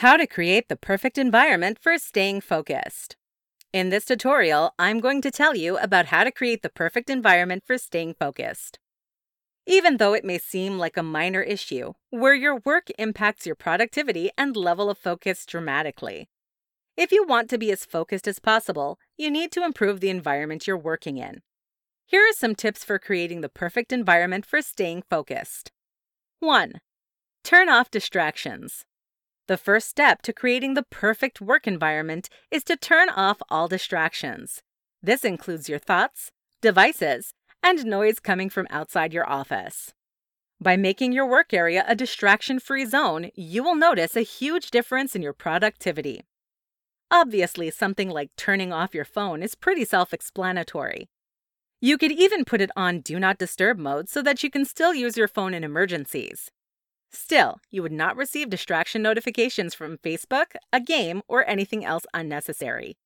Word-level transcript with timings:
How 0.00 0.18
to 0.18 0.26
create 0.26 0.68
the 0.68 0.76
perfect 0.76 1.16
environment 1.16 1.78
for 1.80 1.96
staying 1.96 2.42
focused. 2.42 3.16
In 3.72 3.88
this 3.88 4.04
tutorial, 4.04 4.74
I'm 4.78 5.00
going 5.00 5.22
to 5.22 5.30
tell 5.30 5.56
you 5.56 5.78
about 5.78 6.06
how 6.06 6.22
to 6.22 6.30
create 6.30 6.60
the 6.60 6.68
perfect 6.68 7.08
environment 7.08 7.62
for 7.66 7.78
staying 7.78 8.16
focused. 8.20 8.78
Even 9.66 9.96
though 9.96 10.12
it 10.12 10.22
may 10.22 10.36
seem 10.36 10.76
like 10.76 10.98
a 10.98 11.02
minor 11.02 11.40
issue, 11.40 11.94
where 12.10 12.34
your 12.34 12.60
work 12.66 12.88
impacts 12.98 13.46
your 13.46 13.54
productivity 13.54 14.28
and 14.36 14.54
level 14.54 14.90
of 14.90 14.98
focus 14.98 15.46
dramatically. 15.46 16.28
If 16.98 17.10
you 17.10 17.24
want 17.24 17.48
to 17.48 17.56
be 17.56 17.72
as 17.72 17.86
focused 17.86 18.28
as 18.28 18.38
possible, 18.38 18.98
you 19.16 19.30
need 19.30 19.50
to 19.52 19.64
improve 19.64 20.00
the 20.00 20.10
environment 20.10 20.66
you're 20.66 20.76
working 20.76 21.16
in. 21.16 21.40
Here 22.04 22.20
are 22.20 22.36
some 22.36 22.54
tips 22.54 22.84
for 22.84 22.98
creating 22.98 23.40
the 23.40 23.48
perfect 23.48 23.94
environment 23.94 24.44
for 24.44 24.60
staying 24.60 25.04
focused. 25.08 25.72
1. 26.40 26.82
Turn 27.42 27.70
off 27.70 27.90
distractions. 27.90 28.84
The 29.48 29.56
first 29.56 29.88
step 29.88 30.22
to 30.22 30.32
creating 30.32 30.74
the 30.74 30.82
perfect 30.82 31.40
work 31.40 31.68
environment 31.68 32.28
is 32.50 32.64
to 32.64 32.76
turn 32.76 33.08
off 33.10 33.40
all 33.48 33.68
distractions. 33.68 34.62
This 35.02 35.24
includes 35.24 35.68
your 35.68 35.78
thoughts, 35.78 36.32
devices, 36.60 37.32
and 37.62 37.84
noise 37.84 38.18
coming 38.18 38.50
from 38.50 38.66
outside 38.70 39.12
your 39.12 39.28
office. 39.28 39.94
By 40.60 40.76
making 40.76 41.12
your 41.12 41.28
work 41.28 41.52
area 41.52 41.84
a 41.86 41.94
distraction 41.94 42.58
free 42.58 42.86
zone, 42.86 43.30
you 43.34 43.62
will 43.62 43.76
notice 43.76 44.16
a 44.16 44.22
huge 44.22 44.70
difference 44.70 45.14
in 45.14 45.22
your 45.22 45.34
productivity. 45.34 46.24
Obviously, 47.10 47.70
something 47.70 48.10
like 48.10 48.30
turning 48.36 48.72
off 48.72 48.94
your 48.94 49.04
phone 49.04 49.42
is 49.42 49.54
pretty 49.54 49.84
self 49.84 50.12
explanatory. 50.12 51.08
You 51.80 51.98
could 51.98 52.10
even 52.10 52.44
put 52.44 52.60
it 52.60 52.70
on 52.74 53.00
Do 53.00 53.20
Not 53.20 53.38
Disturb 53.38 53.78
mode 53.78 54.08
so 54.08 54.22
that 54.22 54.42
you 54.42 54.50
can 54.50 54.64
still 54.64 54.94
use 54.94 55.16
your 55.16 55.28
phone 55.28 55.54
in 55.54 55.62
emergencies. 55.62 56.50
Still, 57.10 57.58
you 57.70 57.82
would 57.82 57.92
not 57.92 58.16
receive 58.16 58.50
distraction 58.50 59.02
notifications 59.02 59.74
from 59.74 59.98
Facebook, 59.98 60.56
a 60.72 60.80
game, 60.80 61.22
or 61.28 61.48
anything 61.48 61.84
else 61.84 62.04
unnecessary. 62.12 62.96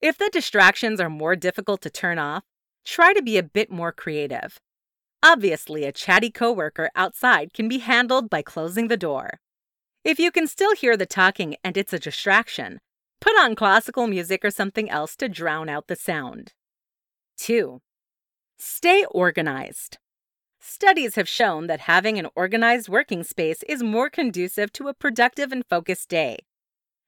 If 0.00 0.18
the 0.18 0.30
distractions 0.32 1.00
are 1.00 1.10
more 1.10 1.36
difficult 1.36 1.80
to 1.82 1.90
turn 1.90 2.18
off, 2.18 2.44
try 2.84 3.12
to 3.12 3.22
be 3.22 3.38
a 3.38 3.42
bit 3.42 3.70
more 3.70 3.92
creative. 3.92 4.60
Obviously, 5.22 5.84
a 5.84 5.92
chatty 5.92 6.30
coworker 6.30 6.90
outside 6.94 7.52
can 7.52 7.68
be 7.68 7.78
handled 7.78 8.30
by 8.30 8.42
closing 8.42 8.88
the 8.88 8.96
door. 8.96 9.40
If 10.04 10.20
you 10.20 10.30
can 10.30 10.46
still 10.46 10.74
hear 10.74 10.96
the 10.96 11.06
talking 11.06 11.56
and 11.64 11.76
it's 11.76 11.92
a 11.92 11.98
distraction, 11.98 12.80
put 13.20 13.36
on 13.36 13.56
classical 13.56 14.06
music 14.06 14.44
or 14.44 14.50
something 14.50 14.88
else 14.88 15.16
to 15.16 15.28
drown 15.28 15.68
out 15.68 15.88
the 15.88 15.96
sound. 15.96 16.52
2. 17.38 17.80
Stay 18.58 19.04
organized. 19.10 19.98
Studies 20.68 21.14
have 21.14 21.28
shown 21.28 21.68
that 21.68 21.82
having 21.82 22.18
an 22.18 22.26
organized 22.34 22.88
working 22.88 23.22
space 23.22 23.62
is 23.68 23.84
more 23.84 24.10
conducive 24.10 24.72
to 24.72 24.88
a 24.88 24.94
productive 24.94 25.52
and 25.52 25.64
focused 25.64 26.08
day. 26.08 26.38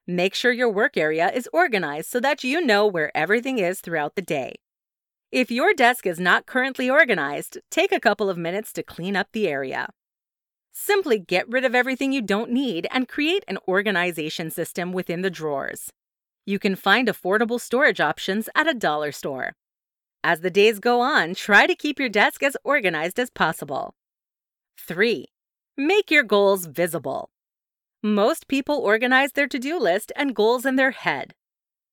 Make 0.07 0.37
sure 0.37 0.53
your 0.53 0.71
work 0.71 0.97
area 0.97 1.29
is 1.33 1.49
organized 1.53 2.09
so 2.09 2.21
that 2.21 2.45
you 2.45 2.65
know 2.65 2.87
where 2.87 3.15
everything 3.17 3.59
is 3.59 3.81
throughout 3.81 4.15
the 4.15 4.23
day. 4.23 4.55
If 5.33 5.51
your 5.51 5.75
desk 5.75 6.07
is 6.07 6.21
not 6.21 6.47
currently 6.47 6.89
organized, 6.89 7.59
take 7.69 7.91
a 7.91 7.99
couple 7.99 8.31
of 8.31 8.39
minutes 8.39 8.73
to 8.75 8.85
clean 8.85 9.17
up 9.17 9.27
the 9.33 9.49
area. 9.49 9.89
Simply 10.71 11.19
get 11.19 11.49
rid 11.49 11.65
of 11.65 11.75
everything 11.75 12.13
you 12.13 12.23
don't 12.23 12.53
need 12.53 12.87
and 12.93 13.09
create 13.09 13.45
an 13.49 13.59
organization 13.67 14.53
system 14.53 14.93
within 14.93 15.23
the 15.23 15.31
drawers. 15.31 15.93
You 16.47 16.61
can 16.61 16.77
find 16.77 17.09
affordable 17.09 17.61
storage 17.61 18.01
options 18.01 18.49
at 18.55 18.69
a 18.69 18.73
dollar 18.73 19.11
store. 19.11 19.55
As 20.25 20.41
the 20.41 20.51
days 20.51 20.79
go 20.79 21.01
on, 21.01 21.35
try 21.35 21.67
to 21.67 21.75
keep 21.75 21.99
your 21.99 22.09
desk 22.09 22.43
as 22.43 22.57
organized 22.65 23.19
as 23.19 23.31
possible. 23.31 23.95
3. 24.79 25.27
Make 25.77 26.11
your 26.11 26.25
goals 26.25 26.67
visible. 26.67 27.31
Most 28.03 28.49
people 28.49 28.77
organize 28.77 29.33
their 29.33 29.49
to 29.49 29.59
do 29.59 29.79
list 29.79 30.13
and 30.17 30.35
goals 30.35 30.67
in 30.67 30.77
their 30.77 30.91
head. 30.93 31.35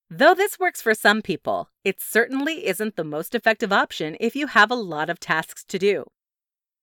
Though 0.10 0.36
this 0.36 0.60
works 0.60 0.82
for 0.82 0.94
some 0.94 1.22
people, 1.22 1.70
it 1.84 2.00
certainly 2.00 2.68
isn't 2.68 2.96
the 2.96 3.04
most 3.04 3.34
effective 3.34 3.74
option 3.74 4.16
if 4.20 4.36
you 4.36 4.48
have 4.48 4.70
a 4.70 4.76
lot 4.76 5.10
of 5.10 5.20
tasks 5.20 5.64
to 5.66 5.80
do. 5.80 6.06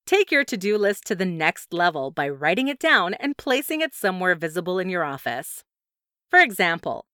Take 0.07 0.33
your 0.33 0.45
to 0.45 0.57
do 0.57 0.77
list 0.77 1.07
to 1.07 1.15
the 1.15 1.25
next 1.25 1.73
level 1.73 2.11
by 2.11 2.29
writing 2.29 2.67
it 2.67 2.81
down 2.81 3.15
and 3.15 3.39
placing 3.39 3.81
it 3.81 3.95
somewhere 3.95 4.35
visible 4.35 4.81
in 4.81 4.89
your 4.89 5.05
office. 5.05 5.63
For 6.29 6.41
example, 6.41 7.07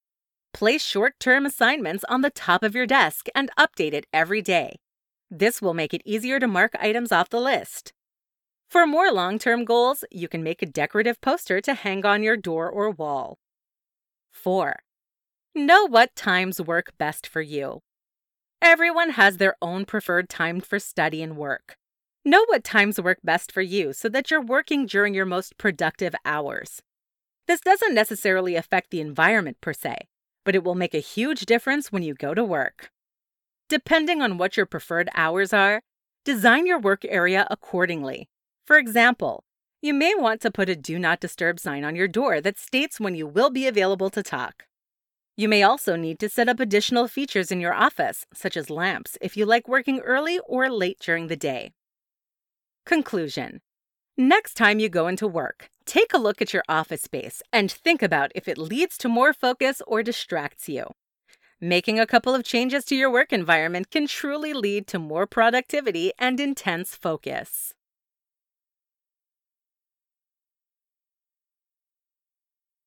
Place 0.53 0.83
short 0.83 1.19
term 1.19 1.45
assignments 1.45 2.03
on 2.09 2.21
the 2.21 2.29
top 2.29 2.63
of 2.63 2.75
your 2.75 2.85
desk 2.85 3.27
and 3.35 3.49
update 3.57 3.93
it 3.93 4.05
every 4.11 4.41
day. 4.41 4.79
This 5.31 5.61
will 5.61 5.73
make 5.73 5.93
it 5.93 6.01
easier 6.05 6.39
to 6.39 6.47
mark 6.47 6.73
items 6.79 7.11
off 7.11 7.29
the 7.29 7.39
list. 7.39 7.93
For 8.69 8.85
more 8.85 9.11
long 9.11 9.39
term 9.39 9.65
goals, 9.65 10.03
you 10.11 10.27
can 10.27 10.43
make 10.43 10.61
a 10.61 10.65
decorative 10.65 11.21
poster 11.21 11.61
to 11.61 11.73
hang 11.73 12.05
on 12.05 12.23
your 12.23 12.37
door 12.37 12.69
or 12.69 12.89
wall. 12.91 13.37
4. 14.31 14.75
Know 15.55 15.87
what 15.87 16.15
times 16.15 16.61
work 16.61 16.93
best 16.97 17.25
for 17.25 17.41
you. 17.41 17.81
Everyone 18.61 19.11
has 19.11 19.37
their 19.37 19.55
own 19.61 19.85
preferred 19.85 20.29
time 20.29 20.61
for 20.61 20.79
study 20.79 21.21
and 21.23 21.37
work. 21.37 21.77
Know 22.25 22.43
what 22.47 22.63
times 22.63 23.01
work 23.01 23.19
best 23.23 23.51
for 23.51 23.61
you 23.61 23.93
so 23.93 24.09
that 24.09 24.29
you're 24.29 24.41
working 24.41 24.85
during 24.85 25.13
your 25.13 25.25
most 25.25 25.57
productive 25.57 26.13
hours. 26.25 26.81
This 27.47 27.61
doesn't 27.61 27.95
necessarily 27.95 28.55
affect 28.55 28.91
the 28.91 29.01
environment 29.01 29.57
per 29.61 29.73
se, 29.73 30.07
but 30.49 30.55
it 30.55 30.63
will 30.63 30.73
make 30.73 30.95
a 30.95 30.99
huge 30.99 31.41
difference 31.41 31.91
when 31.91 32.01
you 32.01 32.15
go 32.15 32.33
to 32.33 32.43
work. 32.43 32.89
Depending 33.69 34.19
on 34.19 34.39
what 34.39 34.57
your 34.57 34.65
preferred 34.65 35.07
hours 35.13 35.53
are, 35.53 35.83
design 36.25 36.65
your 36.65 36.79
work 36.79 37.05
area 37.05 37.45
accordingly. 37.51 38.27
For 38.65 38.79
example, 38.79 39.43
you 39.79 39.93
may 39.93 40.15
want 40.15 40.41
to 40.41 40.49
put 40.49 40.67
a 40.67 40.75
Do 40.75 40.97
Not 40.97 41.19
Disturb 41.19 41.59
sign 41.59 41.83
on 41.83 41.95
your 41.95 42.07
door 42.07 42.41
that 42.41 42.57
states 42.57 42.99
when 42.99 43.13
you 43.13 43.27
will 43.27 43.51
be 43.51 43.67
available 43.67 44.09
to 44.09 44.23
talk. 44.23 44.63
You 45.37 45.47
may 45.47 45.61
also 45.61 45.95
need 45.95 46.17
to 46.17 46.29
set 46.29 46.49
up 46.49 46.59
additional 46.59 47.07
features 47.07 47.51
in 47.51 47.61
your 47.61 47.75
office, 47.75 48.25
such 48.33 48.57
as 48.57 48.71
lamps, 48.71 49.19
if 49.21 49.37
you 49.37 49.45
like 49.45 49.67
working 49.67 49.99
early 49.99 50.39
or 50.47 50.67
late 50.71 50.97
during 50.99 51.27
the 51.27 51.37
day. 51.37 51.73
Conclusion 52.87 53.61
Next 54.17 54.55
time 54.55 54.79
you 54.79 54.89
go 54.89 55.07
into 55.07 55.27
work, 55.27 55.69
take 55.89 56.13
a 56.13 56.19
look 56.19 56.39
at 56.39 56.53
your 56.53 56.63
office 56.69 57.01
space 57.01 57.41
and 57.51 57.71
think 57.71 58.03
about 58.03 58.31
if 58.35 58.47
it 58.47 58.59
leads 58.59 58.95
to 58.99 59.09
more 59.09 59.33
focus 59.33 59.81
or 59.87 60.03
distracts 60.03 60.69
you. 60.69 60.85
Making 61.59 61.99
a 61.99 62.05
couple 62.05 62.35
of 62.35 62.43
changes 62.43 62.85
to 62.85 62.95
your 62.95 63.11
work 63.11 63.33
environment 63.33 63.89
can 63.89 64.05
truly 64.05 64.53
lead 64.53 64.85
to 64.87 64.99
more 64.99 65.25
productivity 65.25 66.13
and 66.19 66.39
intense 66.39 66.95
focus. 66.95 67.73